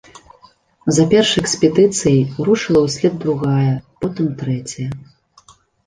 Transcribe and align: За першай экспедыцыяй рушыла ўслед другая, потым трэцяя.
За 0.97 1.03
першай 1.11 1.41
экспедыцыяй 1.43 2.19
рушыла 2.49 2.79
ўслед 2.89 3.13
другая, 3.27 3.73
потым 4.03 4.27
трэцяя. 4.45 4.89